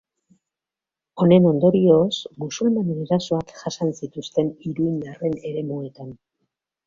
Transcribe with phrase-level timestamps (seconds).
[1.23, 2.07] Honen ondorioz,
[2.45, 6.17] musulmanen erasoak jasan zituzten iruindarren eremuetan.